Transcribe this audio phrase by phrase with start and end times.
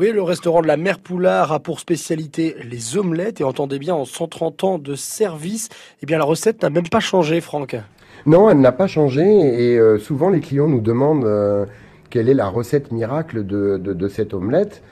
[0.00, 3.94] Oui, le restaurant de la Mère Poulard a pour spécialité les omelettes et entendez bien
[3.94, 5.68] en 130 ans de service,
[6.02, 7.76] eh bien la recette n'a même pas changé, Franck.
[8.24, 11.66] Non, elle n'a pas changé et euh, souvent les clients nous demandent euh,
[12.08, 14.82] quelle est la recette miracle de, cette omelette.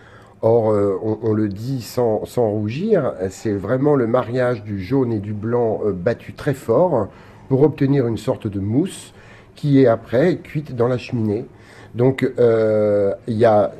[0.42, 5.20] Or, euh, on, le dit sans, sans rougir, c'est vraiment le mariage du jaune et
[5.20, 7.08] du blanc battu très fort
[7.48, 9.14] pour obtenir une sorte de mousse
[9.54, 11.46] qui est après cuite dans la cheminée.
[11.94, 13.72] Donc, il y a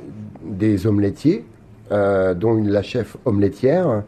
[0.42, 1.44] des omelettiers,
[1.90, 4.02] euh, dont la chef omeletière,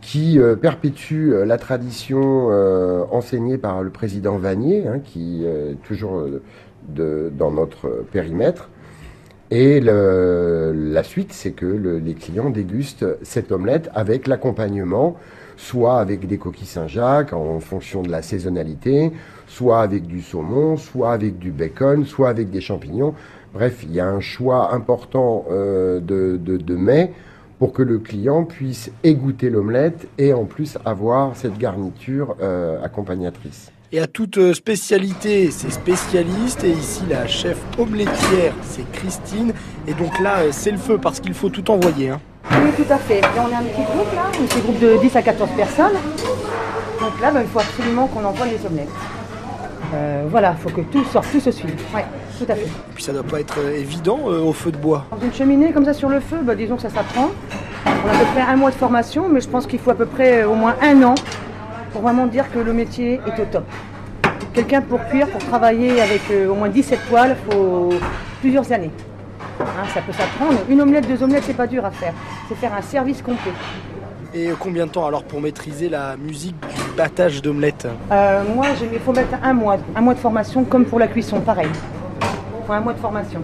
[0.00, 2.48] qui euh, perpétue euh, la tradition
[3.12, 6.24] enseignée par le président Vanier, hein, qui est toujours
[6.88, 8.68] dans notre périmètre.
[9.50, 15.16] Et la suite, c'est que les clients dégustent cette omelette avec l'accompagnement,
[15.62, 19.12] soit avec des coquilles Saint-Jacques en fonction de la saisonnalité,
[19.46, 23.14] soit avec du saumon, soit avec du bacon, soit avec des champignons.
[23.54, 27.12] Bref, il y a un choix important euh, de, de, mets
[27.60, 33.70] pour que le client puisse égoutter l'omelette et en plus avoir cette garniture euh, accompagnatrice.
[33.92, 36.64] Et à toute euh, spécialité, c'est spécialiste.
[36.64, 39.52] Et ici, la chef omeletière, c'est Christine.
[39.86, 42.08] Et donc là, c'est le feu parce qu'il faut tout envoyer.
[42.08, 42.20] Hein.
[42.50, 43.20] Oui, tout à fait.
[43.38, 45.96] on est un petit groupe là, un petit groupe de 10 à 14 personnes.
[47.00, 48.88] Donc là, ben, il faut absolument qu'on envoie les omelettes.
[49.94, 51.74] Euh, voilà, il faut que tout sorte, tout se suive.
[51.94, 52.04] Ouais,
[52.38, 52.62] tout à fait.
[52.62, 55.04] Et puis ça doit pas être euh, évident euh, au feu de bois.
[55.10, 57.30] Dans une cheminée comme ça sur le feu, bah, disons que ça s'apprend.
[57.86, 59.94] On a à peu près un mois de formation, mais je pense qu'il faut à
[59.94, 61.14] peu près au moins un an
[61.92, 63.64] pour vraiment dire que le métier est au top.
[64.54, 67.90] Quelqu'un pour cuire, pour travailler avec au moins 17 poils, il faut
[68.40, 68.90] plusieurs années.
[69.60, 70.58] Hein, ça peut s'apprendre.
[70.68, 72.12] Une omelette, deux omelettes, c'est pas dur à faire.
[72.48, 73.52] C'est faire un service complet.
[74.34, 77.86] Et combien de temps alors pour maîtriser la musique du battage d'omelette?
[78.10, 81.40] Euh, Moi, il faut mettre un mois, un mois de formation comme pour la cuisson,
[81.40, 81.68] pareil.
[82.22, 83.40] Il faut un mois de formation.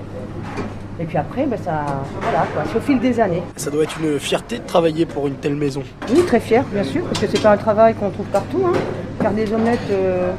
[1.01, 1.85] Et puis après, ben ça,
[2.21, 3.43] voilà, quoi, c'est au fil des années.
[3.57, 5.83] Ça doit être une fierté de travailler pour une telle maison.
[6.11, 8.63] Oui, très fier, bien sûr, parce que c'est pas un travail qu'on trouve partout.
[8.67, 8.73] Hein.
[9.21, 10.33] Faire des omelettes, euh,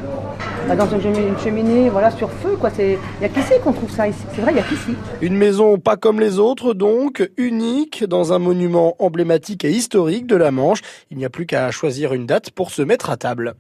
[0.75, 2.69] dans une cheminée, voilà, sur feu, quoi.
[2.80, 4.19] Il n'y a qu'ici qu'on trouve ça ici.
[4.33, 4.95] C'est vrai, il n'y a qu'ici.
[5.21, 10.35] Une maison pas comme les autres, donc, unique, dans un monument emblématique et historique de
[10.35, 10.81] la Manche.
[11.11, 13.53] Il n'y a plus qu'à choisir une date pour se mettre à table.